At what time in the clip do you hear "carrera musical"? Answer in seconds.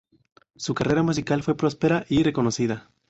0.73-1.43